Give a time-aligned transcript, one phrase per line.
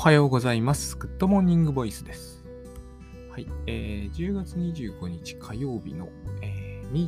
[0.00, 0.96] おはようございます。
[0.96, 2.42] グッドモーニングボイスです。
[3.30, 6.08] はい、えー、10月25日火曜日の、
[6.40, 7.06] えー、20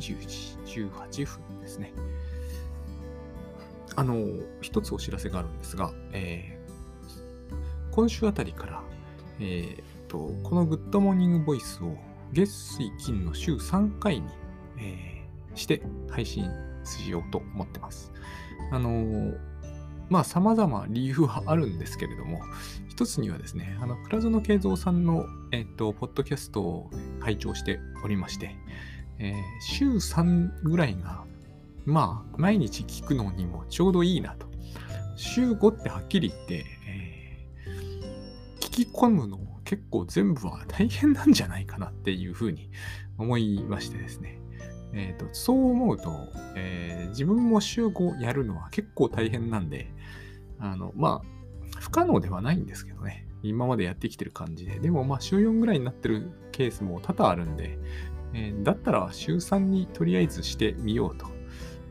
[0.67, 1.91] 時18分ですね。
[3.95, 4.27] あの、
[4.61, 8.83] 一つお知らせがあるんですが、えー、今週あたりから、
[9.39, 11.97] えー、と、このグッドモーニングボイスを
[12.31, 14.27] 月水金の週3回に、
[14.77, 15.81] えー、して
[16.11, 16.47] 配信
[16.85, 18.13] しようと思ってます。
[18.71, 19.33] あの
[20.09, 22.41] まあ、様々理由はあるんですけれども、
[22.93, 28.55] 一つにはですね、あの、倉園慶三さんの、えっと、ポッドキャストを拝聴しておりまして、
[29.17, 31.23] えー、週3ぐらいが、
[31.85, 34.45] まあ、毎日聞くのにもちょうどいいなと。
[35.15, 42.69] 週5ってはっきり言って、えー、聞き込むの結構全部は大変なんじゃないかなっていうふうに
[43.17, 44.39] 思いましてですね。
[44.93, 46.11] えーと、そう思うと、
[46.55, 49.91] えー、自分も週5やるのは結構大変なんで、
[50.59, 51.32] あの、まあ、
[51.83, 53.27] 不可能ではないんですけどね。
[53.43, 54.79] 今までやってきてる感じで。
[54.79, 57.77] でも、まあ、週4ぐらいになってるケースも多々あるんで、
[58.33, 61.27] えー、だったら週3にとりあえずしてみようと。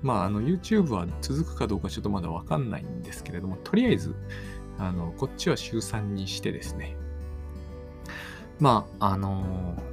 [0.00, 4.14] まあ、あの、YouTube は続くかどうかちょっとまだわかんないんですけれども、とりあえず、
[4.78, 6.96] あの、こっちは週3にしてですね。
[8.58, 9.92] まあ、あのー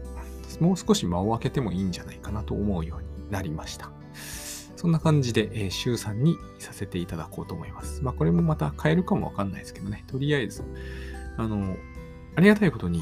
[0.60, 3.92] もう少し間を空けてもいいんじゃないかなと思うようになりました。
[4.80, 8.02] そんな感じで、えー、週3にさせていただこうと思います。
[8.02, 10.06] まあ、これもまた変えるかもわかんないですけどね。
[10.08, 10.64] とりあえず、
[11.36, 11.76] あの、
[12.38, 13.02] ありがたいことに、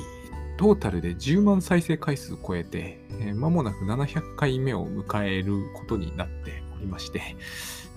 [0.58, 7.22] トータルで10万再生回数を超えて、えー、間もなく700回目を迎えることになっておりまして、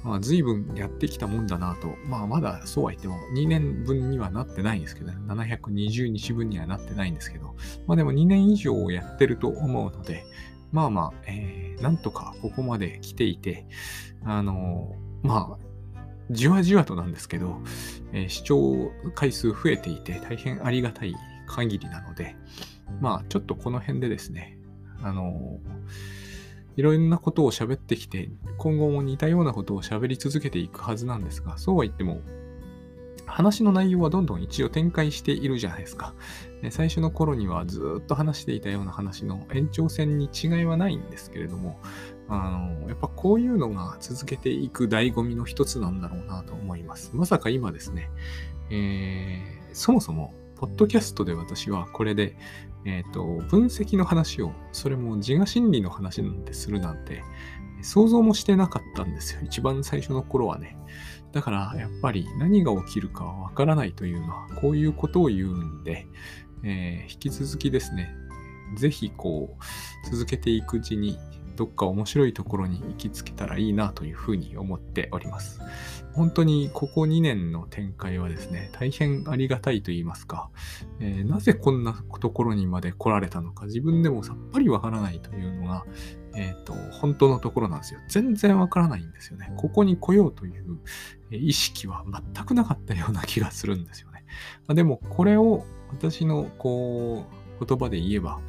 [0.04, 1.94] まあ、随分やってきたもんだなと。
[2.04, 5.16] まあ、まだそうは言っても2年分にはなってないんですけどね。
[5.26, 7.54] 720日分にはなってないんですけど。
[7.86, 10.26] まあでも2年以上やってると思うので、
[10.72, 13.66] まあまあ、えー、なんとかここまで来ていて、
[14.24, 15.64] あのー、まあ、
[16.30, 17.60] じわじわとなんですけど、
[18.12, 21.14] えー、視聴回数増えていて大変ありがたい
[21.46, 22.36] 限りなので、
[23.00, 24.58] まあ、ちょっとこの辺でですね、
[25.03, 25.58] あの
[26.76, 32.20] いろんなことを喋ってきて、今後も似たようなことを喋り続けていくはずなんですが、そうは言っても、
[33.30, 36.14] 話の内容はどんどん一応展開しているじゃないですか。
[36.70, 41.80] 最初の頃にはずっと話していたような話の延長線に違いはないんですけれども、
[42.28, 47.12] あの、やっぱこういうのが続けていく醍醐味の一つなんだろうなと思います。
[47.14, 48.10] まさか今ですね、
[48.70, 52.36] えー、そもそも、ポッドキャストで私はこれで、
[52.84, 57.22] えっ、ー、と、分析の話を、それも自我心理の話なんてするなんて、
[57.82, 59.40] 想像もしてなかったんですよ。
[59.42, 60.76] 一番最初の頃はね。
[61.32, 66.06] だから、やっぱり何が起きるかわからないというのは、こういうことを言うんで、
[66.62, 68.14] えー、引き続きですね、
[68.76, 71.19] ぜひこう、続けていくうちに、
[71.56, 75.60] どっか面白いところに行きつけたらいいなというふうに思っております。
[76.14, 80.48] 本当にここ2年の展開はですね、大変ありがたいと言いますか、
[81.00, 85.84] えー、なぜこんなところにまで来られたのか、自分でもさっぱりわからないというのが、
[86.34, 88.00] えっ、と、本当のところなんですよ。
[88.08, 89.52] 全然わからないんですよね。
[89.56, 90.78] ここに来ようという
[91.36, 92.04] 意識は
[92.34, 94.24] 全くなかったような気がするんですよね。
[94.66, 97.26] まあ、でも、これを私のこ
[97.60, 98.41] う、言葉で言えば、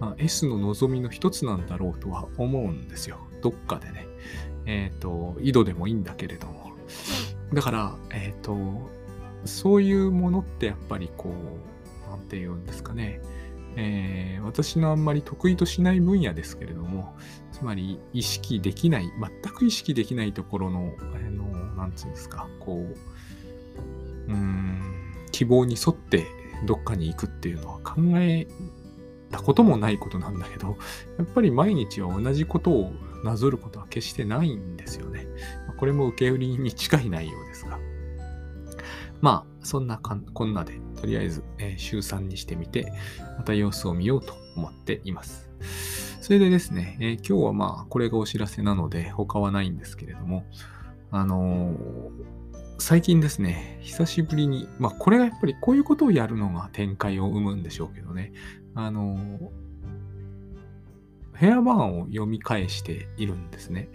[0.00, 3.18] まあ、S の望みの一つなんだろうとは思うんですよ。
[3.42, 4.06] どっかでね。
[4.66, 6.72] えっ、ー、と、井戸でもいいんだけれども。
[7.52, 8.56] だから、えっ、ー、と、
[9.44, 11.30] そういうものってやっぱりこ
[12.06, 13.20] う、なんて言うんですかね。
[13.76, 17.14] えー、私のあんまり得意としない分野ですけれども、
[17.52, 19.10] つまり意識できない、
[19.42, 21.44] 全く意識できないところの、あの、
[21.76, 22.86] なんつうんですか、こ
[24.28, 24.80] う、うん、
[25.32, 26.26] 希望に沿って
[26.66, 28.46] どっかに行くっていうのは考え
[29.30, 30.76] たこともないことなんだけど、
[31.18, 32.92] やっぱり毎日は同じことを
[33.24, 35.26] なぞることは決してないんですよね。
[35.78, 37.78] これも受け売りに近い内容ですが。
[39.20, 42.92] まあ、そんなかんこんなで、とりあえず、えー、週3にしてみて、
[43.38, 45.50] また様子を見ようと思っています。
[46.20, 50.44] それでですね、えー、今日はまあ、これがお知らせなので、他はないんですけれども、
[51.10, 51.76] あのー、
[52.78, 58.32] 最近ですね、久しぶりに、まあ、これがやっぱりこういうことをやるのが展開を生むんでしょうけどね、
[58.74, 59.50] あの
[61.34, 63.88] ヘアバーンを読み返しているんですね。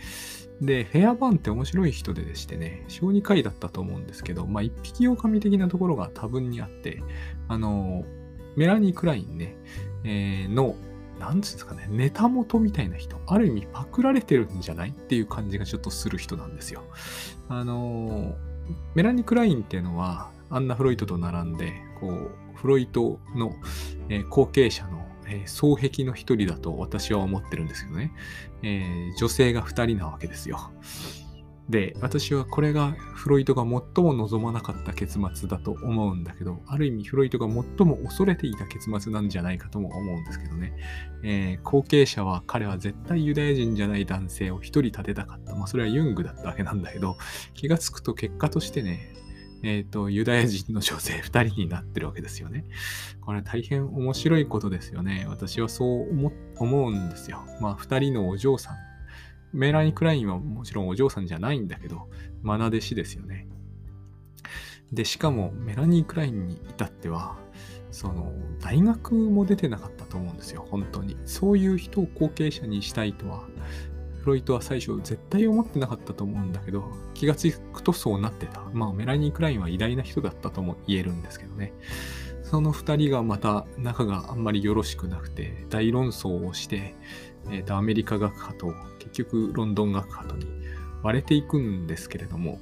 [0.62, 7.02] で、ヘアバーンって面白い人ででしてね、小児科医だったと思うんですけど、まあ、一匹狼的なところが多分にあって、
[7.48, 8.06] あの、
[8.56, 9.56] メラニー・クラインね、
[10.04, 10.75] えー、の、
[11.19, 16.84] なんつうんですかね、ネタ元みたいな人、ある意味パクられてるんじゃないっていう感じがちょっとする人なんですよ。
[17.50, 18.36] あの、
[18.96, 23.54] メラニー・クラインっていうのは、アンナ・フロイトと並んで、こう、フロイトの、
[24.10, 28.12] えー、後継者の、えー、双璧の一人だと私は思ってるんですけどね、
[28.63, 30.72] えー、女性が二人なわけですよ。
[31.69, 40.74] で、私はこれがフロイトが最も望まなかった結末だと思うんだけど、ある意味フロイトが最も恐れていた結末なんじゃないかとも思うんですけどね。
[41.24, 45.56] えー、後継者は彼は絶対ユダヤ人じゃない男性を一人立てたかった。
[45.56, 47.18] まあそれはユングだったわけなんだけど、
[47.56, 49.16] 気がつくと結果としてね、
[49.63, 52.66] えっ、ー、と、ユダヤ人の女性2人になってるわけですよね。
[53.22, 55.25] これ大変面白いことですよね。
[55.28, 56.10] 私はそう
[56.57, 57.44] 思うんですよ。
[57.62, 58.75] まあ2人のお嬢さん
[59.56, 62.10] メラニー・クラインはもちろんお嬢さんじゃないんだけど、
[62.44, 63.48] 愛弟子ですよね。
[64.92, 67.38] で、しかもメラニー・クラインに至っては、
[67.90, 71.16] その、大学も出てなかったと思うんですよ、本当に。
[71.25, 73.48] そういう人を後継者にしたいとは、
[74.25, 78.62] フロイトは最初絶対思ってなかったと思うんだけど、気がつくとそうなってた。
[78.74, 81.74] まあ、メラニー・クラインは偉大な人だったとも言えるんですけどね。
[82.42, 86.95] その二人がまた仲があんまりよろしくなくて、大論争をして、
[87.51, 90.48] えー、とアメリカ学派と結局ロンドン学派とに
[91.04, 92.60] 割れていくんですけれども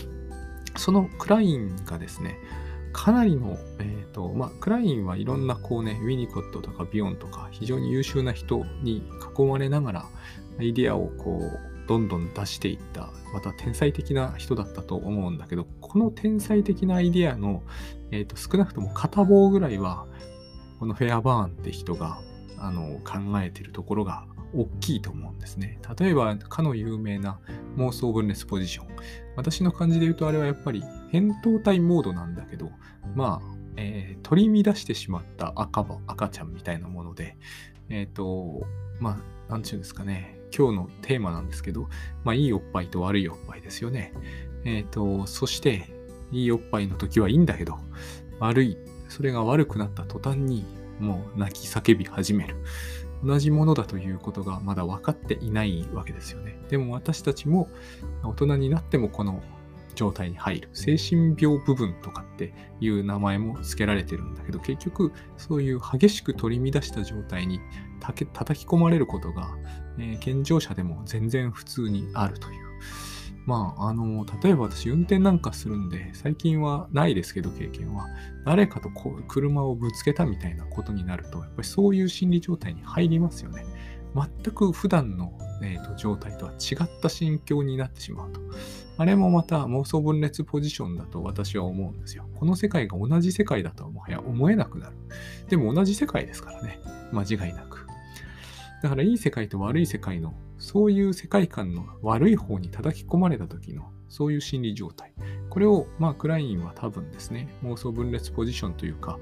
[0.76, 2.36] そのクラインがですね
[2.92, 9.02] かなりの、えーとまあ、クラインはいろんなこうねウィニコットとかビヨンとか非常に優秀な人に
[9.36, 10.06] 囲まれながら
[10.60, 17.62] アイデアをこうどんどん出していったまた天才的な人だったと思うんだけどこの天才的なアイデアの、
[18.10, 20.06] えーと少なくとも片棒ぐらいは
[20.78, 22.20] このフェアバーンって人が
[22.58, 25.78] あの考えてるところが大きいと思うんですね。
[25.98, 27.38] 例えば、かの有名な
[27.76, 28.86] 妄想分裂ポジション。
[29.36, 32.70] 私の感じで言うと、あれはやっぱり扁桃体モードなんだけど、
[33.14, 37.36] まあ、えー、取り乱してしまった赤赤ちゃんみたいなもので、
[37.88, 38.66] えっ、ー、と、
[38.98, 41.88] まあ、なんちゅうんですかね、今日のテーマなんですけど、
[42.24, 44.12] まあ、いいおっぱいと悪いおっぱいですよね。
[44.64, 45.88] えっ、ー、と、そして、
[46.32, 47.78] いいおっぱいの時はいいんだけど、
[48.38, 50.64] 悪い、それが悪くなった途端に、
[50.98, 52.56] もう泣き叫び始める。
[53.24, 56.58] 同じものだということがまだ分かっていないわけですよね。
[56.68, 57.68] でも私たちも
[58.22, 59.42] 大人になってもこの
[59.94, 60.68] 状態に入る。
[60.72, 67.60] 精神病部分とかっていう名前も付けられてるんだけど、結局そういう激しく取り乱した状態に
[68.00, 69.56] たけ叩き込まれることが、
[69.98, 72.70] えー、健常者でも全然普通にあるという。
[73.46, 78.06] まあ、あの、例えば私運転なんかするんで、最近はないですけど経験は、
[78.44, 83.64] 誰かとこう車をぶつけたみたいなことになると、やっぱりそういう心理状態に入りますよね。
[84.14, 88.40] 全く普段の、えーと、状態とは違った心境になってしまうと。
[88.98, 92.28] あれもまた妄想分裂ポジションだと私は思うんですよ。
[92.34, 94.96] この世界が同じ世界だとはもはや思えなくなる。
[95.48, 96.80] でも同じ世界ですからね。
[97.12, 97.89] 間違いなく。
[98.82, 105.12] だからいい世界と悪い世界のそういう世界観の悪い方に叩き込まれた時のそういう心理状態。
[105.48, 109.18] これを、まあ、クラインは多分ですね、妄想分裂ポジションというか、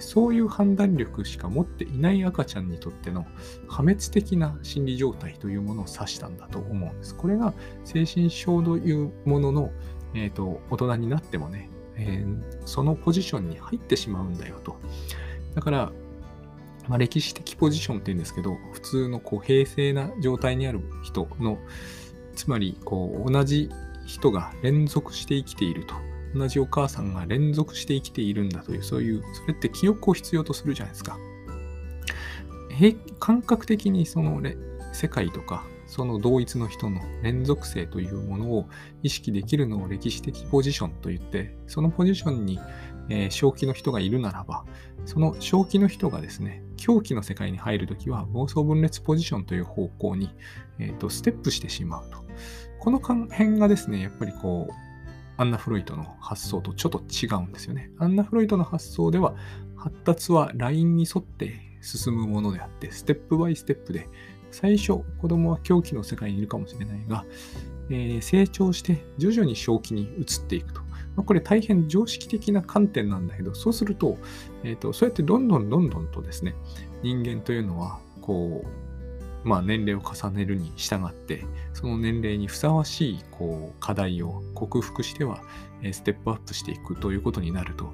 [0.00, 3.26] そういう判断力しか持っていない赤ちゃんにとっての
[3.68, 7.14] 破滅的な心理状態というものを指したんだと思うんです。
[7.14, 7.52] これが
[7.84, 9.70] 精神症というものの、
[10.14, 14.76] えーと、大人になってもね、えー、そのポジションに入ってしまうんだよと。
[15.54, 15.92] だから、
[16.88, 21.58] まあ、歴史的ポジションって言うんですけど、普通のこう平静な状態にある人の、
[22.34, 23.70] つまりこう同じ
[24.06, 25.94] 人が連続して生きていると。
[26.34, 31.18] 同じお母さんが連続して生きているんだという、そういう、それって記憶を必要とするじゃないですか。
[33.18, 34.40] 感覚的にその
[34.92, 38.66] 世界とか、その同一の人の連続性というものを
[39.02, 42.58] 意識できるのを歴史的ポジションと言って、そのポジションに、
[43.10, 44.64] えー、正気の人がいるならば、
[45.04, 50.34] その正気の人がですね、狂気の世界に入るときは妄想分裂ポジションという方向に、
[50.80, 52.18] えーと、ステップしてしまうと。
[52.80, 54.72] この辺がですね、やっぱりこう、
[55.36, 57.92] アンナ・フロイトの発想とちょっと違うんですよね。
[57.98, 59.36] アンナ・フロイトの発想では、
[59.76, 64.08] 発達はラインに沿って進むものであって、ステップバイステップで、
[64.50, 67.24] 最初、子供は狂気の世界にいるかもしれないが、
[67.90, 70.80] えー、成長して徐々に正気に移っていくと。
[71.16, 74.18] これ大変常識的な観点なんだけど、そうすると、
[74.64, 76.54] えーと、そうやってどんどんどんどんとですね、
[77.02, 85.40] 人間というのは、こう、まあ、年齢を重ねるに従って、その年齢にふさわしいこう課題を克服しては、
[85.92, 87.92] ステップアップしていくということになると、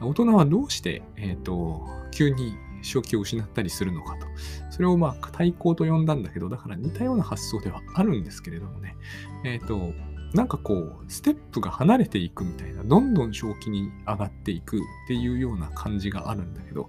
[0.00, 4.26] 大人はどうして、えーと、急に正気を失ったりするのかと。
[4.70, 8.96] それをまあ対抗と呼んだんだけど、だから似たような発想ではあるんですけれどもね。
[9.44, 9.92] えっ、ー、と、
[10.34, 16.88] なんかこう、ステップが離れていくみたいな、どんどん正気に上がっていくっていうような感じがあるんだけど、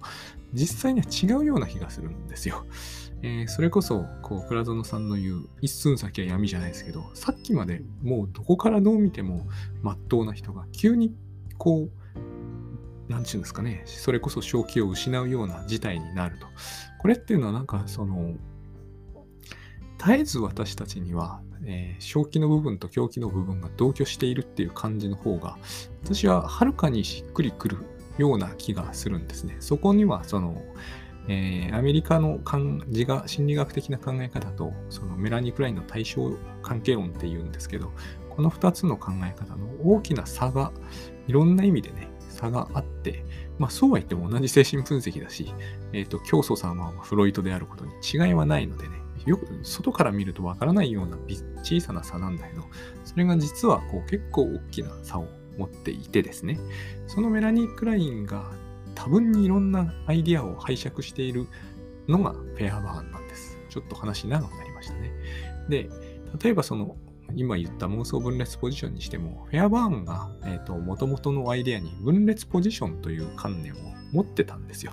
[0.52, 2.64] 実際には違うような気がするんですよ。
[3.22, 9.46] えー、それこそ、こう、倉園さんの言う、一寸先は闇じゃないですけど、さっきまでもうどこからどう見ても、
[9.82, 11.14] まっとうな人が急に、
[11.56, 16.46] こう、なんちゅうんですかね、それこそ正気を失うような事態になると。
[17.00, 18.34] これっていうのはなんか、その、
[19.98, 25.58] 絶えず私たちには、えー、正気の部分と狂気の部分が同居しているっていう感じの方が、
[26.02, 27.78] 私ははるかにしっくりくる
[28.18, 29.56] ような気がするんですね。
[29.60, 30.62] そこには、その、
[31.28, 37.92] えー、アメリカの感じが心理学的な考え方と、そのメラニー・クラインの対象関係論っていうんですけど、
[38.30, 40.72] この2つの考え方の大きな差が、
[41.26, 43.24] いろんな意味でね、差があって、
[43.58, 45.52] まあそうは言っても同じ精神分析だし、
[45.92, 51.16] えっ、ー、と、教祖様はフロイトであることに違いはないのでね、よく外から見るとわからないような
[51.62, 52.64] 小さな差なんだけど、
[53.04, 55.26] それが実はこう結構大きな差を
[55.58, 56.58] 持っていてですね、
[57.06, 58.50] そのメラニー・クラインが
[58.94, 61.46] 多分にいろんなアイディアを拝借している
[62.08, 63.58] のがフェアバーンなんです。
[63.68, 65.12] ちょっと話長くなりましたね。
[65.68, 65.88] で、
[66.42, 66.96] 例えばその
[67.36, 73.76] 今言った妄想分裂ポジションにしても、フェアバーンが、えーと、元々のアイディアに分裂ポジションという観念を
[74.12, 74.92] 持ってたんですよ。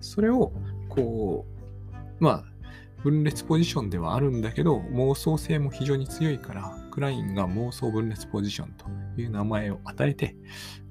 [0.00, 0.52] それを、
[0.88, 1.46] こ
[2.20, 2.44] う、まあ、
[3.06, 8.86] 分裂ポジションではあるんだけど、妄想性も非常に強いから、クラインが妄想分裂ポジションと
[9.20, 10.34] いう名前を与えて、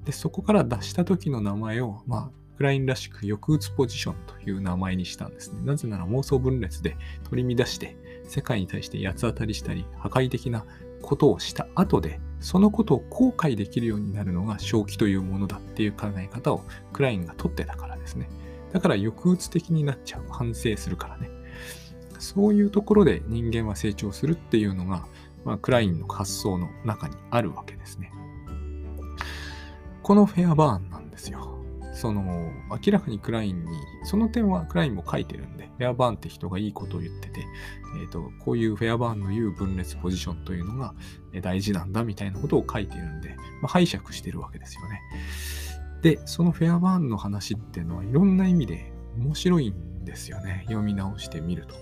[0.06, 5.60] でそこから出した時の名前を、まあ、クラインらしく抑うつポジションという名前にしたんですね。
[5.62, 6.96] なぜなら妄想分裂で
[7.28, 10.64] 取り乱して、世界に対して八つ当たりしたり、破壊的な
[11.02, 18.30] ことをした後で、そのことを後悔できるようになるのが正気というものだっていう考え方をクラインが取ってたからですね。
[18.72, 20.24] だから抑うつ的になっちゃう。
[20.30, 21.35] 反省するからね。
[22.20, 25.06] そういうところで人間は成長するっていうのが、
[25.44, 28.10] まあ、クラインの発想の中にあるわけですね。
[30.02, 31.56] このフェアバーンなんですよ。
[31.92, 32.52] その、
[32.84, 37.40] 明らかにクラインに、その点はクラインも書いてるんで、フェアバーンって人がいいことを言ってて、
[38.00, 40.94] えっ、ー、と、こういうフェアバーンの言う分裂ポジションというのが
[41.40, 43.30] 大事なんだみたいなことを書いてるんで、
[43.62, 45.00] まあ、拝借してるわけですよね。
[46.02, 50.62] で、そのフェアバーンの話っていうのはいろんな意味で面白いんですよね。
[50.66, 51.74] 読み直してみると。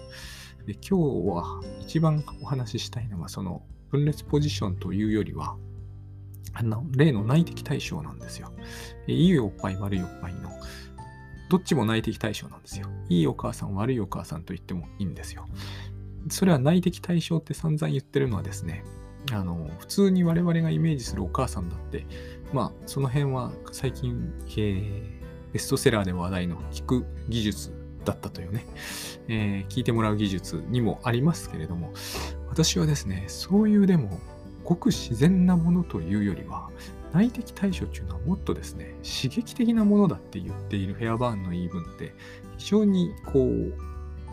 [0.66, 5.56] で、今日は一番お話ししたいのは、その分裂ポジションというよりは、
[6.54, 8.52] あの、例の内的対象なんですよ。
[9.06, 10.50] いいおっぱい、悪いおっぱいの、
[11.50, 12.88] どっちも内的対象なんですよ。
[13.08, 15.46] いいお母さん、悪いお母さんと言ってもいいんですよ。
[16.30, 18.84] それは内的対象って散々言ってるのはですね、
[19.32, 22.06] あの、普通に我々がイメージするお母さんだって、
[22.52, 25.23] まあ、その辺は最近、えー、
[25.54, 27.72] ベストセラーで話題の聞く技術
[28.04, 28.66] だったというね、
[29.28, 31.94] えー、聞いてもらう技術にもありますけれども、
[32.48, 34.18] 私はですね、そういうでも、
[34.64, 36.70] ごく自然なものというよりは、
[37.12, 42.14] 内的対処っていうのはもっとですね、刺激的なものだって言っているフェアバーンの言い分って、
[42.58, 43.72] 非常にこう、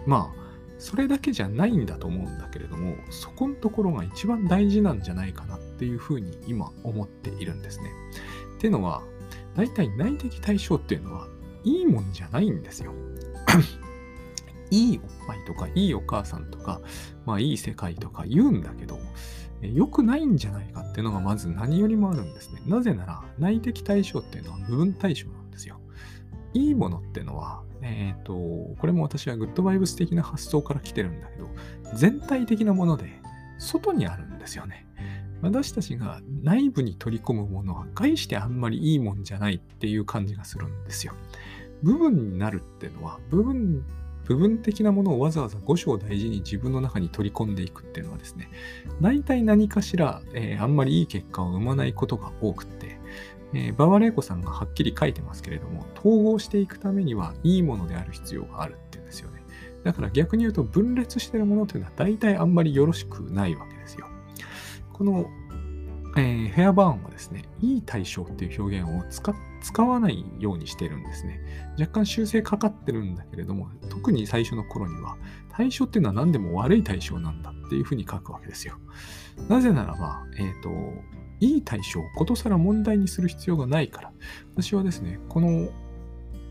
[0.08, 0.42] まあ、
[0.80, 7.92] それだけじゃないんだと思うんだけれども、そこのところが一番大事なんじゃないかなっていうふうに今思っているんですね。
[8.58, 9.04] っていうのは、
[9.56, 11.28] 大体内的対象っていうのは、
[11.64, 12.94] いいもんじゃないんですよ。
[14.72, 16.82] いいおっぱいとか、いいお母さんとか、
[17.26, 18.98] まあいい世界とか言うんだけど、
[19.62, 22.62] 良くないんじゃないかっていうのがまず何よりもあるんですね。
[22.66, 25.80] なぜなら、内的対象っていうのは部分対象なんですよ。
[26.54, 31.50] いいものっていうのは、えっ、ー、と、これも私はグッドバイブス的な発想から来てるんだけど、
[31.96, 33.22] 全体的なもので、
[33.60, 34.88] 外にあるんですよね。
[35.42, 41.14] 私たちが内部に取り込むものは、概してあんまりいいもんじゃないっていう感じがするんですよ。
[41.84, 43.84] 部分になるっていうのは、部分
[44.26, 48.50] 部分的なものをわざわざ五章大事に自分の中に取り込んでいくっていうのはですね、
[49.02, 53.00] 大体何かしら、えー、あんまりいい結果を生まないことが多くって、
[53.54, 59.42] えー、バワレイコさんがはっきり書いてますけれども、統合していくためにはいいものである必要があるっていうんですよね。
[59.84, 64.08] だから逆に言うと分裂してるものというのは大体あんまりよろしくないわけですよ。
[65.02, 65.26] この
[66.16, 71.40] えー、フェアバーンはですね、いい対象っていう表現を使使わないようにしてるんですね。
[71.80, 75.18] 若干修正かかってるんだけれども、特に最初の頃には、
[75.50, 78.76] 対象っていうのは何でも悪い対象なんだっていうふうに書くわけですよ。
[79.48, 80.70] なぜならば、えっ、ー、と、
[81.40, 84.12] いい対象をことさら問題にする必要がないから、
[84.54, 85.70] 私はですね、この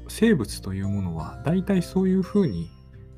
[0.08, 2.68] 生物というものは大体そういうふうに、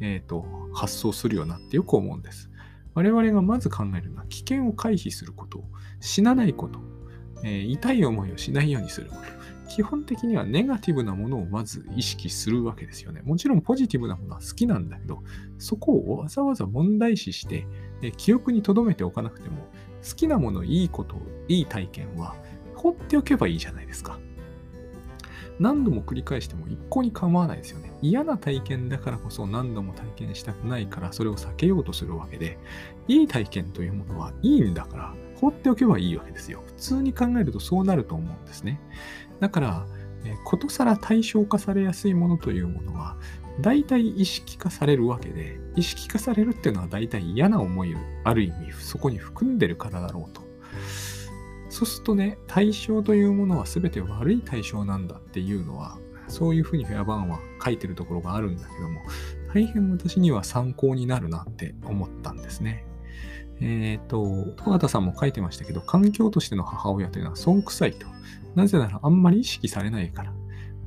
[0.00, 2.50] えーと発想するよなってよく思うんです。
[2.94, 5.64] 我々がまず考えるのは危険を回避すること、
[6.00, 6.80] 死なないこと、
[7.44, 9.22] えー、痛い思いをしないようにすること。
[9.68, 13.22] 基本的にはネガティブなものをまず意識するわけですよね。
[13.24, 15.22] もちろんポジティブなものは好きなんだけど、
[15.56, 17.66] そこをわざわざ問題視して、
[18.02, 19.68] えー、記憶に留めておかなくても、
[20.06, 21.16] 好きなもの、いいこと、
[21.48, 22.36] いい体験は
[22.74, 24.18] 放っておけばいいじゃないですか。
[25.62, 27.92] 何度も繰り返しても一向に構わないですよね。
[28.02, 32.58] 嫌な体験だからこそ何度も体験したくないからそれを避けようとするわけで、
[33.06, 36.64] いい体験というものはいいんだから放っておけばいいわけですよ。
[36.66, 38.80] 普通に考えるとそうなると思うんですね。
[39.38, 39.86] だから、
[40.24, 43.16] えことさら対象化されやすいものというものは、
[43.60, 50.42] 大体意識化されるわけで、意識化されるっていうのは大体嫌な思いをある意味そこに含んでるからだろうと。
[51.72, 55.96] そうするとね、対象というものは全て悪い対象なんだっていうのは、
[56.28, 59.00] そういうふうにフェアバンは書いてるところがあるんだけども、
[59.54, 62.84] 大変私には参考になるなって思ったんですね。
[63.62, 68.06] えっ、ー、と、戸畑さんも書いてましたけど、環境としての母親というのは損臭いと。
[68.54, 70.34] なぜならあんまり意識されないから。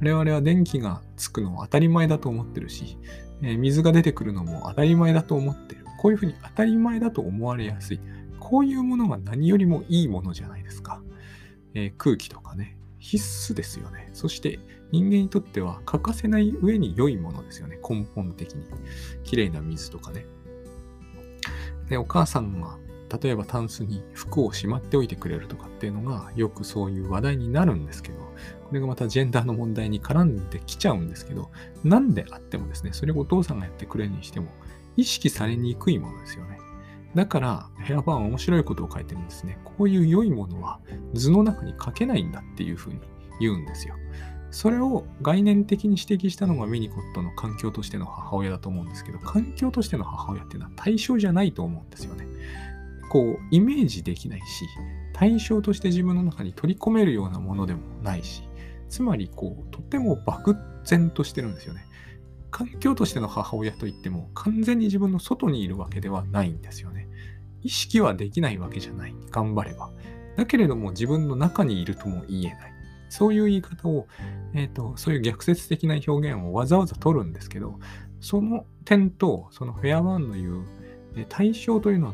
[0.01, 2.99] 我々は電気がつくのを当たり前だと思ってるし、
[3.41, 5.83] えー、水が出てくるのも当たり前だと思ってる。
[5.97, 7.99] こういうふうに当たり前だと思われやすい。
[8.45, 11.01] こういうものが何よりもいいものじゃないですか。
[11.73, 13.17] えー、空気とかね、必
[13.53, 14.11] 須ですよね。
[14.13, 14.59] そして
[14.91, 17.79] 人間にとっては欠かせない上に良いものですよね。
[17.81, 18.63] 根本的に。
[19.23, 20.27] 綺麗な水とかね。
[21.89, 22.77] で、お母さんが
[23.19, 28.29] 例えばタンスに服をしまっておいてくれるとかっていうのがよくそういう話題になるんですけど、こ
[28.73, 31.49] れがまたジェンダーの問題に絡んできちゃうんですけど、
[31.83, 34.51] なんであってもですね、それをお父さんがやってくれるにしても、
[34.97, 36.59] 意識されにくいものですよね。
[37.15, 39.57] だから、ヘアバーンは面白いことを書いてるんですね。
[39.63, 40.79] こういう良いものは
[41.13, 42.99] 図の中に書けないんだっていうふうに
[43.39, 43.95] 言うんですよ。
[44.51, 52.25] それを概念的に指摘したのがミニコットの環境としての母親だと思うんですけど、環境としての母親っていうのは対象じゃないと思うんですよね。
[53.09, 54.65] こう、イメージできないし、
[55.13, 58.47] 対象として自分の中に取り込めるようなものでもないし、
[58.89, 61.85] つまり、こう、とっても漠然としてるんですよね。
[62.51, 67.04] 環境としての母親といっても、完全に自分の外にいるわけではないんですよね。
[67.65, 69.15] 意識はできないわけじゃない。
[69.31, 69.89] 頑張れば。
[70.37, 72.73] だけれども、自分の中にいるとも言えない。
[73.09, 74.07] そういう言い方を、
[74.53, 77.79] えっ、ー、と、そういう逆説的な表現をわざわざ取るんですけど、
[78.19, 80.65] その点と、そのフェアワンの言う、
[81.27, 82.13] 対象というのは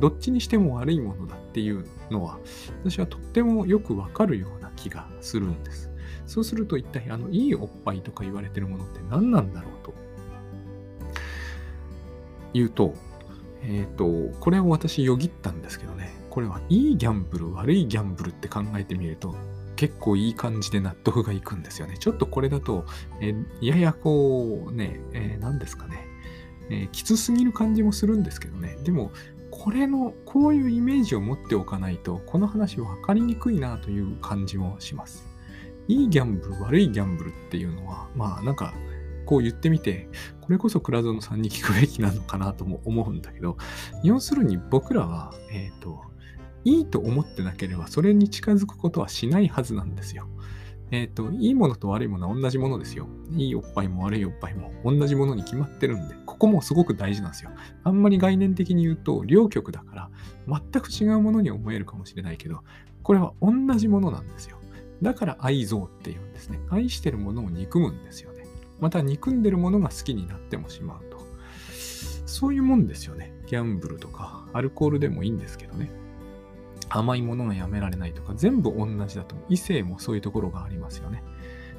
[0.00, 2.38] どっちにしても悪いものだっていうのは、
[2.84, 5.90] 私はとってもよくわかるような気がするんです。
[6.26, 9.94] そうすると一体、あの、いいおっぱいとか言われてるものって何なんだろうと。
[12.54, 12.94] 言うと、
[13.62, 19.34] えっ、ー、と、これを私よぎったんですけどね、これはいいギャンブル、悪いギャンブルって考えてみると、
[19.76, 21.96] 結構いい感じで納得がいくんですよね。
[21.98, 22.84] ちょっとこれだと、
[23.20, 26.06] え、ややこうね、えー、何ですかね、
[26.70, 28.76] えー、きつすぎる感じもするんですけどね。
[28.84, 29.12] でも、
[29.50, 35.26] これの、こういうイメージを持っておかないと、この話分かりにくいなという感じもします。
[35.88, 38.72] いいギャンブル、悪いギャンブルっていうのは、まあなんか、
[39.24, 40.08] こう言ってみて、
[40.40, 43.56] これこそ倉園さんに聞くべきなのかなとも思うんだけど、
[44.02, 46.02] 要するに僕らは、えっ、ー、と、
[46.64, 50.28] いいと思ってなければそれに近づくことはしないはずなんですよ。
[50.92, 53.08] えっ、ー、と、いいものと悪いものは同じものですよ。
[53.30, 57.50] いいおっぱいも悪いおっぱいも同じものに決まってるんで、ここもすごく大事なんですよ。
[57.82, 60.10] あんまり概念的に言うと、両極だから、
[60.46, 62.60] 全く違うものに思えるかもしれないけど、
[63.02, 64.58] これは同じものなんですよ。
[65.00, 66.60] だから愛憎っていうんですね。
[66.68, 68.31] 愛してるものを憎むんですよ。
[68.82, 71.22] また憎んでるものが好きになってもしまうと。
[72.26, 73.32] そういうもんですよね。
[73.46, 75.88] ギャンブルとか、アルコールでもいいんですけどね。
[76.88, 79.36] 甘いものがやめられないとか、全部同じだと。
[79.48, 81.22] 異性もそういうところがありますよね。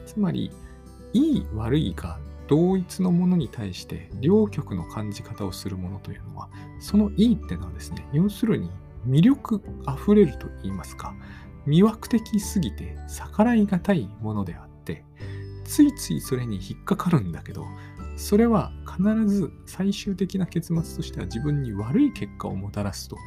[0.06, 0.50] つまり、
[1.12, 6.48] いい悪いが同一のものに対して両極の感じ方をするものというのは、
[6.80, 8.72] そのいいってのはですね、要するに
[9.06, 11.14] 魅力あふれると言いますか、
[11.68, 15.04] 魅惑的すぎて逆らいがたいものであって、
[15.66, 17.66] ついついそれに引っかかるんだけど、
[18.16, 23.18] それは必ず最終的な結末としては自分に悪い結果をもたらすと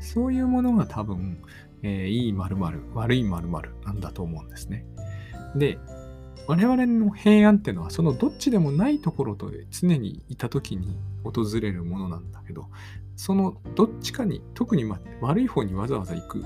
[0.00, 1.42] そういうものが多分、
[1.82, 4.86] えー、いい〇〇、悪い〇〇なんだと思うんですね。
[5.56, 5.78] で、
[6.46, 12.68] 我々の平安っていうのはそのどっちでもないところと常にいた時に訪れるものなんだけど、
[13.16, 14.84] そのどっちかに特に
[15.20, 16.44] 悪い方にわざわざ行く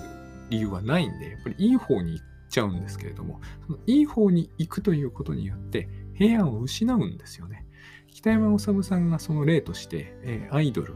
[0.51, 7.67] 理由はないんで、やっぱりいい方に行っちゃうんですけれども、そのいい方に行くということによって平安を失うんですよね。
[8.09, 10.95] 北山治さんがその例として、えー、アイドル、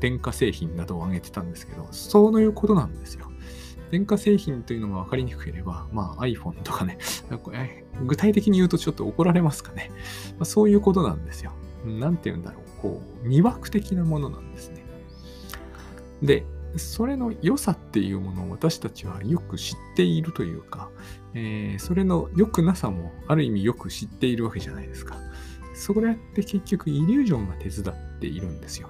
[0.00, 3.30] 電化製品などを挙げてたんですけど、そういうことなんですよ。
[3.92, 6.98] 電化製品というのが分かりにくければ、まあ iPhone とかね、
[8.04, 9.92] 具体的に言うとちょっと怒られますかね。
[10.32, 11.52] まあ、そういうことなんですよ。
[11.84, 12.82] なんて言うんだろう。
[12.82, 14.84] こう、魅惑的なものなんですね。
[16.20, 16.44] で、
[16.78, 20.90] それの良さっていうものを私たちはよく知っているというか、
[21.34, 25.16] えー、それの良くなさもある意味よく知っているわけじゃないですか。
[25.74, 28.88] それって結局イリュージョンが手伝っているんですよ。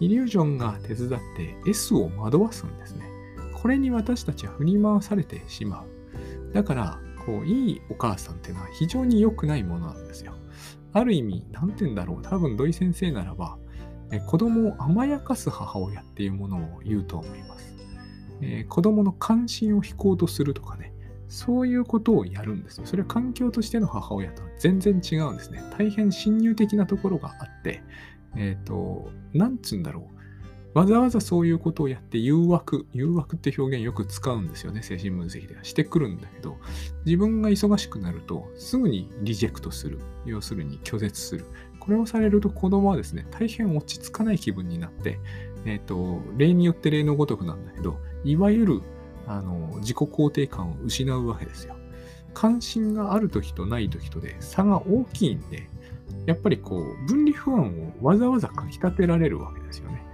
[0.00, 3.08] イリュージョンが手伝って S を惑わすんですね。
[3.54, 6.52] これに私たちは振り回されてしまう。
[6.52, 10.34] だから、こう、いいお母さんっていうのは非常に良くないものなんですよ。
[10.92, 12.22] ある意味、なんて言うんだろう。
[12.22, 13.58] 多分土井先生ならば、
[14.20, 17.74] 子供を甘やかす母親っていうものを言うと思います。
[18.42, 20.92] えー、子供の関心を引こうとするとかね、
[21.28, 22.86] そういうことをやるんですよ。
[22.86, 25.62] それは環境としての母親とは全然違うんですね。
[25.78, 27.82] 大変侵入的なところがあって、
[28.36, 30.22] えっ、ー、と、なんつうんだろう。
[30.74, 35.64] わざわざそういうことをやって誘惑、誘惑って表現よく使うんですよね、精神分析では。
[35.64, 36.58] してくるんだけど、
[37.04, 40.00] 自分が忙しくなると、すぐにリジェクトする。
[40.24, 41.44] 要するに拒絶する。
[41.82, 45.18] これをされると子供はですね、大変落ち着かない気分になって、
[45.64, 48.82] えっ、ー、と、例によって例のごとくなんだけど、いわゆる
[49.26, 51.74] あの自己肯定感を失うわけですよ。
[52.34, 55.68] 関心がある時とない時とで差が大きいんで、
[56.24, 60.04] やっぱりこう、分離不安をわざわざかき立てられるわけですよね。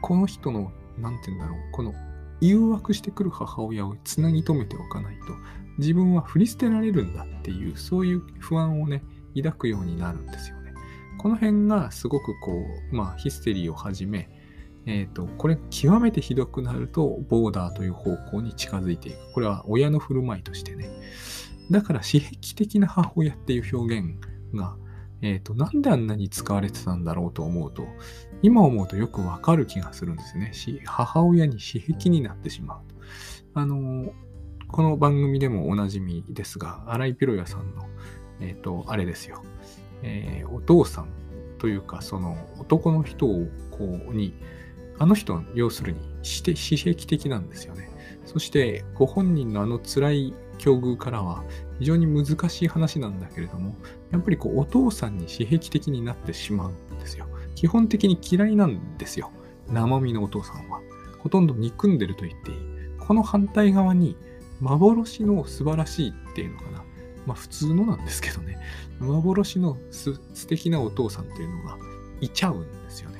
[0.00, 1.94] この人の、なんて言うんだろう、この
[2.40, 5.36] 誘惑してくる母親をつなぎ止めておかないと、
[5.78, 9.04] 自分は振り捨てられるんだっていう、そういう不安をね、
[9.36, 10.74] 抱くようになるんですよね。
[11.18, 12.52] この辺がすごくこ
[12.92, 14.28] う、まあ、ヒステリーをはじめ、
[14.86, 19.32] えっ、ー、と、これ極めてひどくなると、ボーダーという方向に近づいていく。
[19.32, 20.90] これは親の振る舞いとしてね。
[21.70, 24.16] だから、刺激的な母親っていう表現
[24.54, 24.76] が、
[25.22, 27.86] えっ、ー、と、なんであんなに使われてたんだろうと思うと、
[28.42, 30.52] 今思うとよくわかる気がするんですね。
[30.84, 32.80] 母親に刺激になってしまう。
[33.54, 34.12] あの、
[34.72, 37.90] この番組でもおなじみですが、荒井ピロヤさんの、
[38.40, 39.44] えっ、ー、と、あれですよ。
[40.02, 41.08] えー、お父さん
[41.58, 44.32] というか、その男の人をこうに、
[44.98, 47.90] あの人要するにして刺激的なんですよね。
[48.24, 51.44] そしてご本人のあの辛い境遇からは
[51.78, 53.76] 非常に難しい話なんだけれども、
[54.10, 57.26] やっぱりこうお父さんに刺激的になってしまうんですよ。
[57.56, 59.32] 基本的に嫌いなんですよ。
[59.68, 60.80] 生身のお父さんは。
[61.18, 62.56] ほとんど憎んでると言っていい。
[62.98, 64.16] この反対側に
[64.62, 66.84] 幻の素晴らしいっていうのかな。
[67.26, 68.58] まあ普通のなんですけどね。
[69.00, 71.76] 幻のす素敵なお父さんっていうのが
[72.20, 73.18] いちゃうんですよね。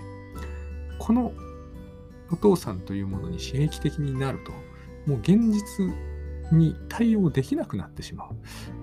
[0.99, 1.33] この
[2.31, 4.53] お父さんというものに刺激的になると、
[5.11, 5.93] もう現実
[6.53, 8.37] に対応できなくなってしまう。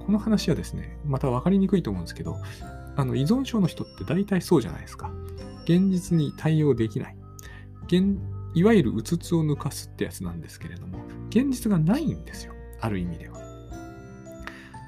[0.06, 2.36] この話はですね、また分かりにくいと思うんですけど、
[2.98, 5.10] あの依存症の人って大体そうじゃないですか。
[5.63, 7.15] 現実に対応できない。
[7.86, 8.17] 現
[8.53, 12.53] いわゆるうつつを抜かすってやつなんですけれども、現実がないんですよ。
[12.81, 13.39] ある意味では。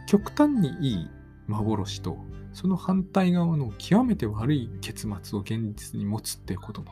[0.08, 1.10] 極端にいい
[1.47, 2.17] 幻と、
[2.54, 6.91] その反対側の極めて悪い結末を現実に持つっていうことの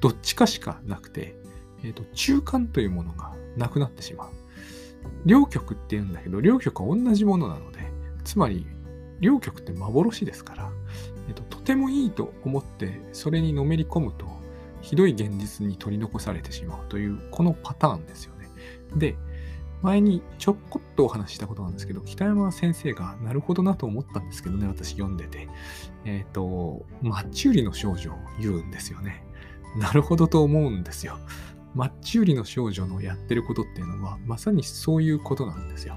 [0.00, 1.34] どっちかしかなくて、
[1.82, 4.30] えーと、中間というものがなくなってしまう。
[5.24, 7.78] 両極って言うんだけど、両極は同じものなので、
[8.22, 8.66] つまり、
[9.20, 10.70] 両極って幻ですから、
[11.28, 14.26] えーと、とてもいいと思ってそれにのめり込むと、
[14.84, 18.50] ひどい現実に取り残されてしまうという、このパターンですよね。
[18.96, 19.16] で、
[19.80, 25.48] 前にちょこっとお話ししたことなんですけど、北山先生がなるほどなと思ったんですけどね、私読んでて。
[26.04, 29.24] えっ、ー、と、マッチ売りの少女を言うんですよね。
[29.78, 31.18] なるほどと思うんですよ。
[31.74, 35.96] マッチ売りの少女のやってることっていうのは、まさにそういうことなんですよ。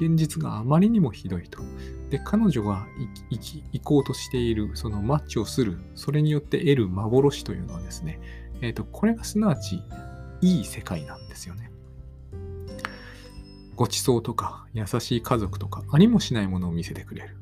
[0.00, 1.60] 現実があまりにもひどいと。
[2.08, 2.86] で、彼女が
[3.28, 8.18] 行こうとしている、そのマッチをする、それによって得る幻というのはですね、
[8.62, 9.82] えっ、ー、と、これがすなわち、
[10.40, 11.70] いい世界なんですよね。
[13.76, 17.36] ごちそうとか、優しい家族とか、ありもしないものを見せてくれる。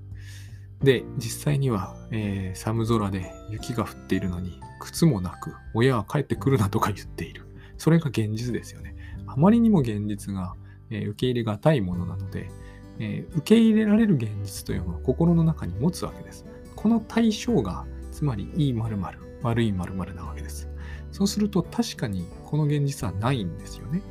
[0.83, 7.47] で、実際には、えー、寒空で雪が降っているのに、靴もなく、親は帰ってくるなとか言っている。
[7.77, 8.97] それが現実ですよね。
[9.27, 10.55] あまりにも現実が、
[10.91, 12.51] えー、受け入れがたいものなので、
[12.99, 16.45] えー、受け入れられる現実というのは心の中に持つわけです。
[16.77, 20.69] この対象が、つまりいい〇〇、悪い〇〇なわけです。
[21.13, 24.03] そうすると確かにこの現実はないんですよね。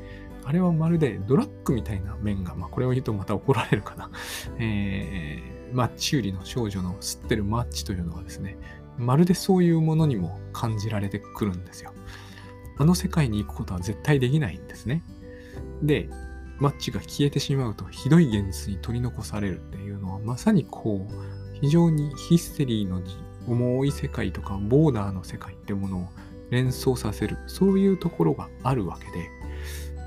[0.43, 4.09] あれはまるでドラッグみたいな面が、まあこれを言うとまた怒られるかな。
[4.59, 8.57] えー、マッチ売りの少女の吸ってるマッチというのはですね、
[8.97, 11.93] まるでそういうものにも感じられてくるんですよ。
[12.77, 15.03] あの世界に行くことは絶対できないんですね。
[15.81, 16.09] で、
[16.59, 21.13] マッチが消えてしまうとひどい現実に取り残されるっていうのはまさにこう
[21.59, 23.01] 非常にヒステリーの
[23.47, 26.07] 重い世界とかボーダーの世界ってものを
[26.49, 29.05] 連想させるそういうところがあるわけ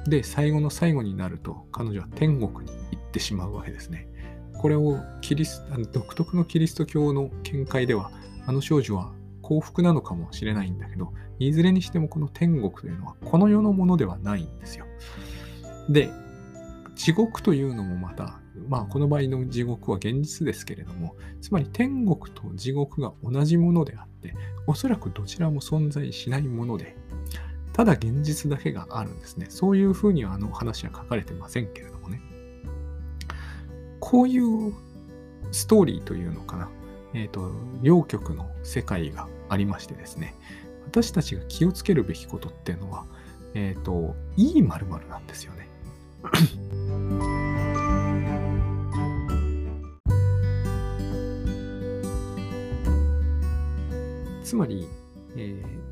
[0.09, 4.09] でで最後の最後になると彼女は天国に行ってしまうわけですね
[4.59, 8.11] これをキリス独特のキリスト教の見解では
[8.47, 9.13] あの少女は
[9.51, 14.87] 幸福なのかもしれないんだけど、いずれにしてもこの天国というのはこの世のものではないんですよ。
[15.89, 16.09] で、
[17.01, 24.35] 地獄というのもまた、まあこの場合の地獄は現実ですけれども、つまり天国と地獄が同じものであって、
[24.67, 26.95] おそらくどちらも存在しないもので、
[27.73, 29.47] ただ現実だけがあるんですね。
[29.49, 32.21] そういうふうにはあの話は書かれてませんけれどもね。
[33.99, 34.75] こういう
[35.53, 36.69] ストーリーというのかな。
[37.15, 40.35] えっ、ー、と、両極の世界がありましてですね、
[40.85, 43.07] 私たちが気をつけるべきことっていうのは、
[43.55, 45.71] えっ、と、いい〇〇なんですよね。
[54.51, 54.89] つまり、
[55.37, 55.91] えー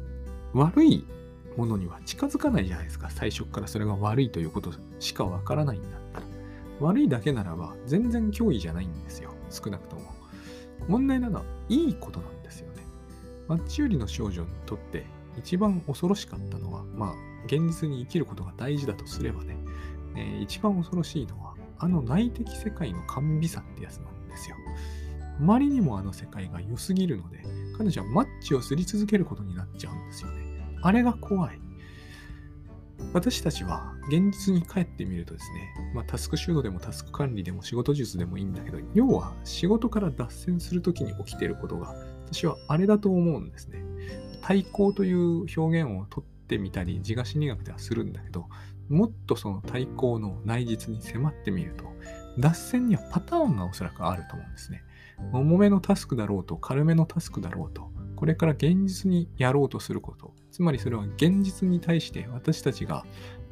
[0.54, 1.04] 悪い
[1.58, 3.10] ものには近づかないじゃないですか。
[3.10, 6.26] 最初からそれが悪いということしかわからないんだったら。
[6.80, 9.34] 悪いだけならば全然脅威じゃないんですよ。
[9.50, 10.02] 少なくとも。
[10.88, 12.82] 問題なのはいいことなんですよね。
[13.46, 15.04] マッチ売りの少女にとって
[15.36, 19.56] 一番恐ろしかったのは、まあ、現実に生きることが大事だとすればね、
[20.16, 24.56] えー一番恐ろしいのは、あの内的世界の甘美さってやつなんですよ。
[25.38, 27.44] あまりにもあの世界が良すぎるので、
[27.78, 30.42] 彼女はマッチをすり続けることになっちゃうんですよね。
[30.82, 31.60] あれが怖い。
[33.14, 41.94] 私たちは現実に帰ってみるとですね、まあ、タスクシュートでもタスク管理でも仕事術でもいいんだけど、要は仕事から脱線するときに起きていることが、
[42.26, 43.84] 私はあれだと思うんですね。
[44.42, 48.46] 対抗という表現を取ってみたり、自我心理学ではするんだけど、
[48.88, 51.84] もっとその対抗の内実に迫ってみると、
[52.38, 54.82] 脱線にはパターンがおそらくあると思うんですね。
[55.32, 63.04] 重めのタスクだろうと、軽めのタスクだろうと、これから現実にやろうとすること、つまりそれは現実に対して、私たちが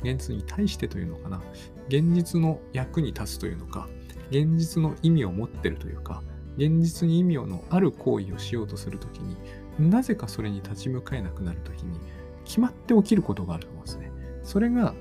[0.02, 1.40] 現実に対してというのかな、
[1.88, 3.88] 現実の役に立つというのか、
[4.30, 6.22] 現実の意味を持ってるというか、
[6.56, 9.36] 現実に意味のある行為をしようとするときに、
[9.78, 11.98] なぜかそれに立ち向かえなくなるときに、
[12.44, 14.10] 決まって起きることがあると思うんですね。
[14.42, 14.94] それが、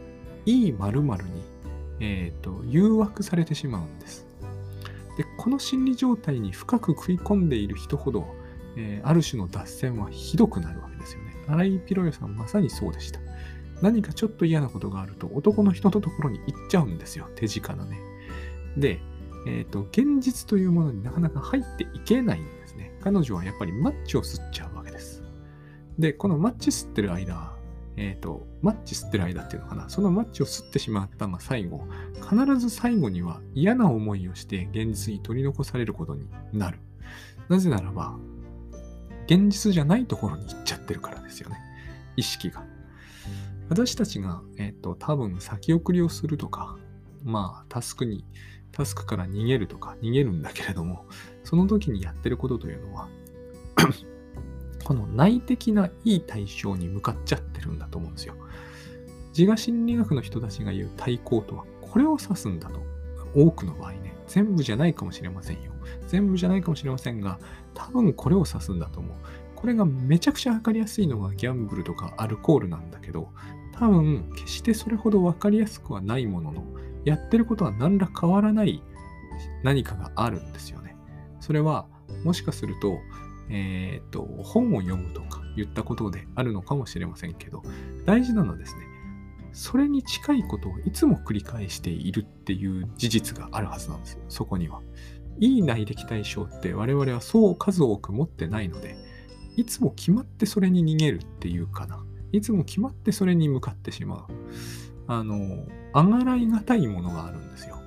[0.45, 1.29] いい〇〇に、
[2.01, 4.24] えーと誘惑されてしまうんです。
[5.17, 8.35] で、この心理状態に深く食い込んでいる人ほど、
[8.75, 11.35] えーある種の脱線はひどくなるわけですよね。
[11.47, 13.19] 荒井ピロヨさんまさにそうでした。
[13.81, 17.27] 何かちょっと嫌なことがあると男の人のところに行っちゃうんですよ。
[17.35, 17.99] 手近なね。
[18.77, 18.99] で、
[19.47, 22.97] えっ、と、現実というものになかなか入っていけないんですね。
[23.01, 25.23] 彼女はやっぱりマッチを吸っちゃうわけです。
[25.99, 27.54] で、このマッチ吸ってる間、
[27.97, 29.89] えっ、と、マッチ吸ってる間っていうのかな？
[29.89, 31.87] そのマッチを吸ってしまったが最後、
[32.29, 36.79] 必ず最後には嫌な思いをして現実に取り残されることになる。
[37.47, 38.17] なぜならば、
[39.27, 41.57] 現実じゃないところに行っちゃってるからですよね。
[42.15, 42.63] 意識が。
[43.69, 46.77] 私たちが、えっ、と、多分先送りをするとか、
[47.23, 48.25] まあ、タスクに、
[48.71, 51.07] タスクから逃げるとか、逃げるんだけれども、
[51.43, 53.09] その時にやってることというのは、
[54.85, 58.35] この内的ないい対象に向かっちゃってるんだと思うんですよ。
[59.37, 62.79] 自我心理学の人たちが言う対抗とは、これを指すんだと。
[63.35, 65.73] 多くの場合ね、全部じゃないかもしれませんよ。
[66.07, 67.39] 全部じゃないかもしれませんが、
[67.73, 69.17] 多分これを指すんだと思う。
[69.55, 73.29] これがめちゃくちゃわかりやすいのがギャンブルとかアルコールなんだけど、
[73.73, 76.63] 多分決してそれほどわかりやすくはないものの、
[77.03, 78.81] やってることは何ら変わらない
[79.63, 80.95] 何かがあるんですよね。
[81.41, 81.87] それは、
[82.23, 82.99] もしかすると、
[83.49, 87.63] えーっと、本を読むとか言ったことであるのかもしれませんけど、
[88.05, 88.81] 大事なのはですね、
[89.53, 94.81] それに近いことをいつも繰り返しているっていう事実があるはずなんですよ、そこには。
[95.39, 98.97] いい内的対象って我々はそう数多く持ってないので、
[99.55, 102.03] いつも決まってそれに逃げるっていうかな。
[102.31, 104.25] いつも決まってそれに向かってしまう。
[105.07, 107.79] あの、あがらいがたいものがあるんですよ。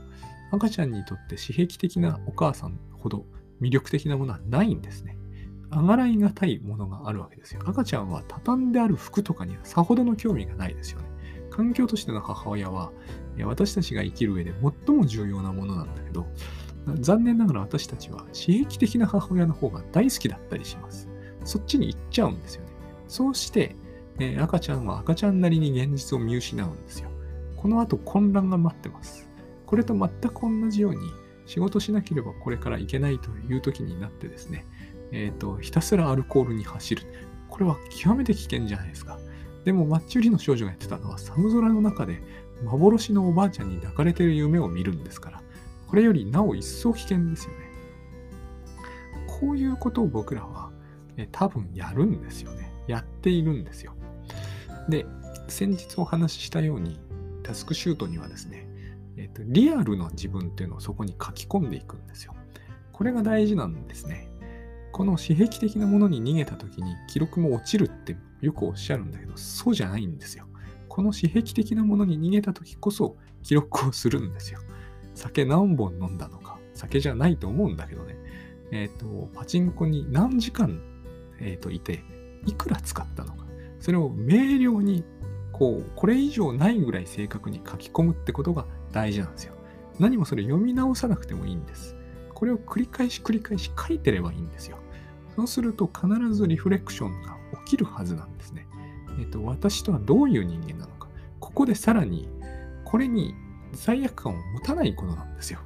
[0.51, 3.27] 赤ちゃんにとって私癖的なお母さんほど
[3.61, 5.19] 魅力的なものはないんですね。
[5.71, 7.61] あがらいがたいものがあるわけですよ。
[7.67, 11.09] 赤ちゃんは畳んである服とかにはさほどの興味がないですよね。
[11.51, 12.93] 環境としての母親は、
[13.45, 14.53] 私たちが生きる上で
[14.87, 16.27] 最も重要なものなんだけど、
[17.01, 21.09] 残念ながら私たちは刺激的な母親の方が大好きだったりします。
[21.45, 22.69] そっちに行っちゃうんですよね。
[23.09, 23.77] そうして、
[24.21, 27.11] え赤ちゃんは赤ちゃんなりに現実を見失うんですよ。
[27.57, 29.29] この後混乱が待ってます。
[29.67, 31.01] これと全く同じように
[31.47, 34.67] 仕事しなければこれからいけないという時になってですね、
[35.13, 37.03] えっ、と、ひたすらアルコールに走る。
[37.49, 39.19] これは極めて危険じゃないですか。
[39.65, 42.23] でも、マッチ売りの少女がやってたのは寒空の中で
[42.65, 45.43] 幻のおばあちゃんに抱かれてる夢を見るんですから、
[45.87, 47.69] これよりなお一層危険ですよね。
[49.41, 50.71] こういうことを僕らは、
[51.17, 52.73] え多分やるんですよね。
[52.87, 53.95] やっているんですよ。
[54.89, 55.07] で、
[55.49, 57.01] 先日お話ししたように、
[57.43, 58.69] タスクシュートにはですね、
[59.17, 62.35] えっとリアルな自分っていうのをそこに書き込んでいくんですよ。
[62.93, 64.29] これが大事なんですね。
[64.93, 70.47] この刺激的なものに逃げた時に記録も落ちるってよくおっしゃるんだけど、そうじゃないんですよ。
[70.89, 74.61] この刺激的なものに逃げた時こそ記録をするんですよ。
[75.15, 78.17] 酒何本飲んだのか、酒じゃないと思うんだけどね。
[78.71, 80.81] えっ、と、パチンコに何時間、
[81.41, 82.03] えーといて、
[82.47, 83.47] いくら使ったのか。
[83.81, 85.05] それを明瞭に、
[85.53, 89.55] こう、これ以上ないぐらい正確に書き込むってことが大事なんですよ。
[89.99, 91.97] 何もそれ読み直さなくてもいいんです。
[92.39, 94.79] これを繰り返し繰り返し書いてればいいんですよ。
[95.35, 98.69] そうすると必ずリフレクションが起きるはずなんですね。
[99.19, 101.09] えっ、と、私とはどういう人間なのか。
[101.41, 102.29] ここでさらに、
[102.85, 103.35] これに
[103.73, 105.59] 罪悪感を持たないことなんですよ。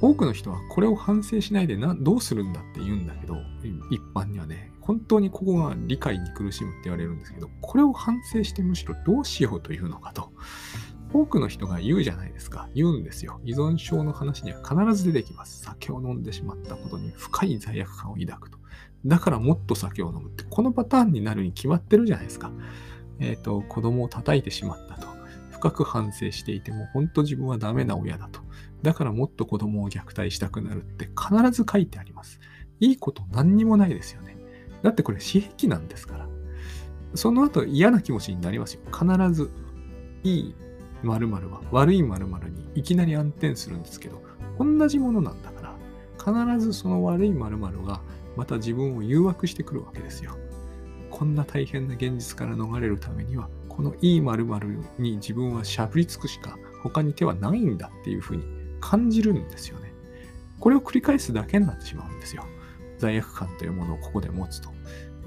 [0.00, 3.36] 多くの人はこれを反省しないでなどうするんだって言うんだけど、
[3.92, 10.32] 一般にはね、本当にここが理解に苦しむって言われるんですけど、これを反省してむしろどうしようというのかと。
[11.12, 12.68] 多くの人が言うじゃないですか。
[12.74, 13.40] 言うんですよ。
[13.44, 15.62] 依存症の話には必ず出てきます。
[15.62, 18.58] 酒を飲んでしまったことに深い罪悪感を抱くと。
[19.06, 22.52] だからもっと酒を飲むって、このパターンになるに決まってるじゃないですか。
[23.20, 25.08] えっ、ー、と、子供を叩いてしまったと。
[25.50, 28.40] 深く反省していても、本当自分はダメな親だと。
[28.82, 32.38] だからもっと子供を虐待したくなるって必ず書いてあります。
[32.80, 34.36] いいこと何にもないですよね。
[34.82, 36.28] だってこれ私癖なんですから。
[37.14, 38.82] その後嫌な気持ちになりますよ。
[38.92, 39.50] 必ず。
[40.22, 40.54] いい
[41.02, 44.22] 〇〇は悪い〇〇にいきなり暗転するんですけど、
[44.58, 45.76] 同じものなんだから、
[46.18, 48.00] 必ずその悪い〇〇が
[48.36, 50.36] また自分を誘惑してくるわけですよ。
[51.10, 58.44] こんな大変な現実から逃れるためには、このいい〇〇に自分はしゃぶりつくしか他に手はないんだっていうふうに
[58.80, 59.92] 感じるんですよね。
[60.58, 62.44] これを繰り返すだけになってしまうんですよ。
[62.98, 64.70] 罪悪感というものをここで持つと。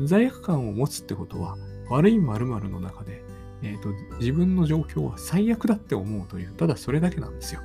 [0.03, 1.57] 罪悪感を持つってことは、
[1.89, 3.20] 悪い〇〇の中で
[3.63, 7.61] えーと、自分の状況は最悪だって思うという、ただそれだけなんですよ。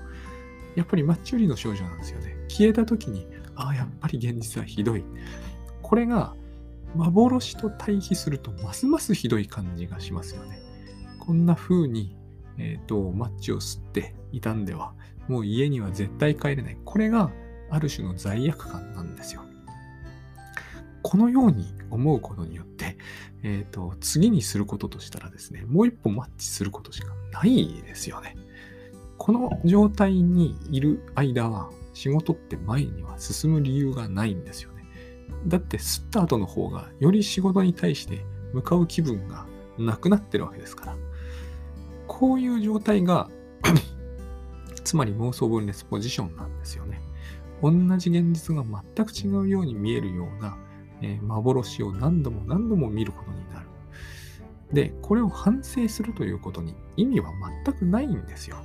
[0.74, 2.36] やっぱりマッチ売りの少女なんですよね。
[2.48, 5.04] 消えた時に、ああ、やっぱり現実はひどい。
[5.82, 6.34] これが
[6.94, 10.60] 幻と対比するとますますひどい感じがしますよね。
[11.18, 12.16] こんな風に、
[12.58, 14.92] えーと、マッチを吸っていたんでは、
[15.28, 16.78] もう家には絶対帰れない。
[16.84, 17.30] これが
[17.70, 19.45] ある種の罪悪感なんですよ。
[21.06, 22.98] このように思うことによって、
[23.44, 28.36] えっ、ー、と、次にすることとしたらですね、もう一歩マッチすることしかないですよね。
[29.16, 34.82] この状態にいる間は、仕事って前には進む理由がないんですよね。
[35.46, 39.46] だって吸った後の方が、より仕事に対して向かう気分が
[39.78, 40.96] なくなってるわけですから。
[42.08, 43.30] こういう状態が
[44.82, 47.00] つまり妄想分裂ポジションなんですよね。
[47.62, 50.58] 同じ現実が全く違うように見えるような
[51.02, 53.66] え、幻を何度も何度も見ることになる。
[54.72, 57.30] で、これを反省するということに意味は
[57.64, 58.56] 全くないんですよ。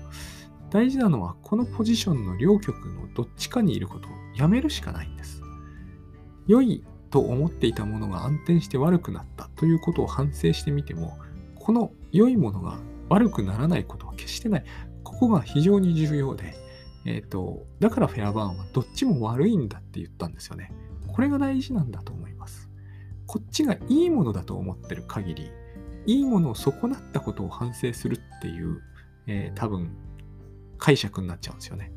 [0.70, 5.42] 大事なのはこのポジションの両極のどっちかにいることをやめるしかないんです。
[6.48, 11.20] 良いと思っていたものが暗転して悪くなったということを反省してみても、
[11.56, 14.64] この良いものが悪くならないことは決してない。
[15.04, 16.56] ここが非常に重要で、
[17.06, 20.72] えっ、ー、と、だからフェアバーンはどっちも悪いんだって言ったんですよね。
[21.12, 22.70] これが大事なんだと思います。
[23.28, 25.52] こっちがいいものだと思ってる限り、
[26.06, 28.82] いいものを損なったことを反省するっていう、
[29.28, 29.92] えー、多分、
[30.78, 31.92] 解釈になっちゃうんですよね。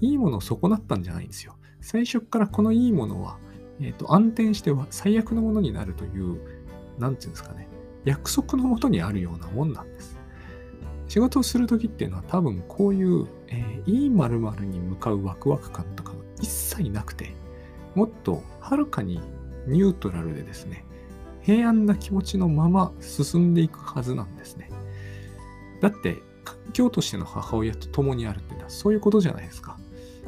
[0.00, 1.56] いいものを損なったんじゃないんですよ。
[1.80, 3.38] 最初からこのいいものは、
[3.80, 6.40] えーと、暗転しては最悪のものになるという、
[6.98, 7.68] なんていうんですかね、
[8.04, 10.18] 約束のもとにあるようなもんなんです。
[11.08, 17.34] 仕事をするときっていうのは多分こういう、えー、いい〇〇に向かうワクワク感とかが一切なくて、
[17.94, 19.20] もっとはるかに
[19.66, 20.84] ニュートラルでですね、
[21.42, 24.70] 平安な気持ちのまま進んでいくはずなんですね。
[25.80, 29.78] だって、環境としての母親と共にあるっていうのはそういうことじゃないですか。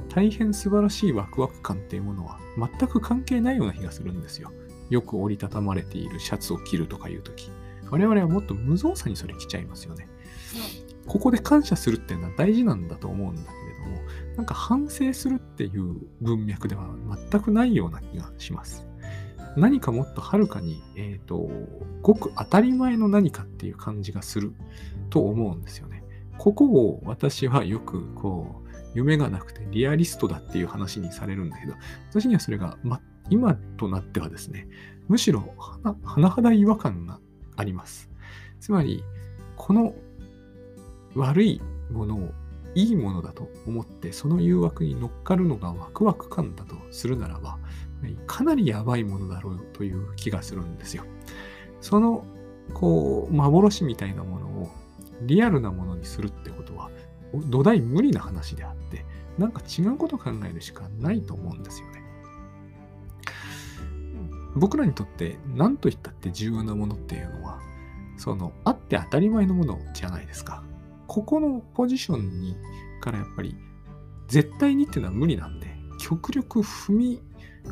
[0.09, 4.53] 大変素晴らしいワクワク感っていうものは全く関係ないような気がするんですよ。
[4.91, 7.51] よく折りたたまれているシャツを着るとかいうとき。
[7.91, 10.09] 我々はもっと無造作にそれ着ちゃいますよね。
[11.07, 13.62] ここで感謝するっていうのは大事なんだと思うんだけ
[14.37, 16.89] なんか反省するっていう文脈では
[17.31, 18.87] 全くないような気がします。
[19.57, 21.51] 何かもっとはるかに、えっ、ー、と、
[22.01, 24.55] ごく当たり前の何かっていう感じがする
[25.11, 26.03] と思うんですよね。
[26.39, 31.75] ここを私はよくこう、夢がなくてリアリストだっていう話にされるんだけど、
[32.11, 34.69] 私にはそれが、ま、今となってはですね、
[35.09, 37.19] むしろ甚だ違和感が
[37.57, 38.11] あります。
[38.61, 39.05] つまり、
[39.57, 39.95] この
[41.15, 42.31] 悪いものを
[42.75, 47.59] いいものだと思ってその誘惑に乗っかるのがワクワク感だとするならば
[48.27, 51.05] かなりやばいものだろうという気がするんですよ。
[51.81, 52.25] その
[52.75, 54.69] こう幻みたいなものを
[55.23, 56.91] リアルなものにするってことは
[57.47, 59.05] 土台無理な話であって
[59.39, 62.03] なんか違うこと考えるしかないと思うんですよね。
[64.55, 67.59] 僕らにとって何と言ったって重要なものっていうのは
[68.19, 70.63] そのあって当たり前のものじゃないですか。
[71.07, 72.57] ここのポジションに
[73.01, 73.57] からやっぱり
[74.29, 77.23] 絶対にっていうのは無理なんで、極力踏み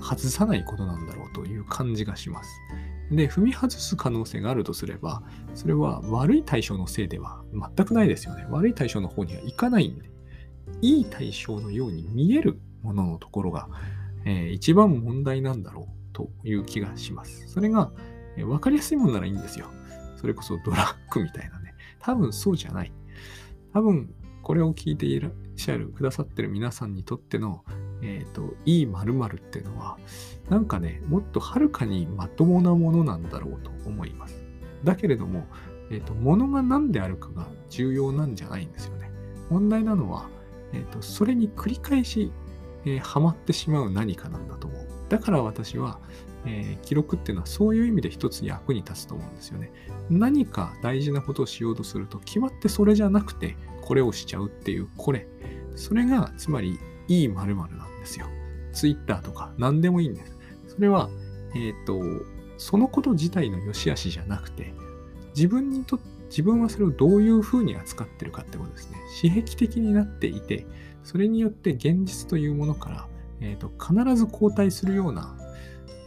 [0.00, 2.50] 外さないことなんだろうという感じがします。
[3.10, 5.22] で、踏み外す可能性があるとすれば、
[5.54, 8.46] それは悪い対象のせいでは全くないですよね。
[8.50, 10.10] 悪い対象の方にはいかないんで、
[10.82, 13.68] いい対象のように見えるもののところが、
[14.24, 17.48] えー、一番問題なんだろうという気がします。
[17.48, 17.90] それが、
[18.36, 19.70] えー、分かりやすいものならいいんですよ。
[20.16, 21.74] それこそドラッグみたいなね。
[21.98, 22.92] 多分そうじゃない。
[23.72, 27.64] 多分、これを聞いていらっしゃる、くださってる皆さんにとっての、
[28.02, 29.98] えっ、ー、と、いい〇〇っていうのは、
[30.48, 34.42] なんかね、もっとはるかにまともなものなんだろうと思います。
[34.84, 35.46] だけれども、
[35.90, 39.10] えっ、ー、と、ものが何であるかが重要なんじゃないんですよね。
[39.50, 40.28] 問題なのは、
[40.72, 42.32] えっ、ー、と、それに繰り返し、
[42.84, 44.88] えー、はまってしまう何かなんだと思う。
[45.08, 46.00] だから私は、
[46.46, 49.70] えー、記録っていうのはそういう意味で一つ役に立つと思うんですよね。
[50.08, 55.26] 何か大事なことをしようとすると、決まってそれじゃなくて、これをしちゃうっていう、これ。
[55.76, 56.78] それが、つまり、
[57.08, 58.26] いい〇〇なんですよ。
[58.72, 60.38] Twitter とか何でもいいんです。
[60.68, 61.10] それは、
[61.54, 62.00] えっ、ー、と、
[62.56, 64.72] そのこと自体の良し悪しじゃなくて、
[65.34, 68.98] 自分にと自分はそれをどういうふうに扱ってるかってことですね。
[69.20, 70.66] 刺激的になっていて、
[71.02, 73.08] それによって現実というものから、
[73.40, 75.36] えーと、必ず後退するような、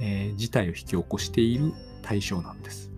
[0.06, 2.93] えー、事態を引き起こしている対象なんです。